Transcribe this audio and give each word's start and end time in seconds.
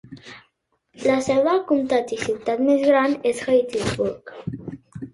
La 1.09 1.17
seu 1.25 1.43
del 1.49 1.61
comtat 1.73 2.15
i 2.17 2.21
ciutat 2.23 2.65
més 2.71 2.89
gran 2.89 3.17
és 3.35 3.47
Hattiesburg. 3.47 4.39